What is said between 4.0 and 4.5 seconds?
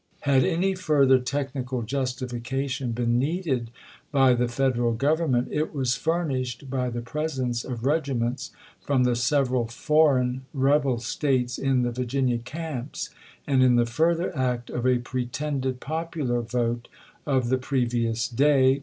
by the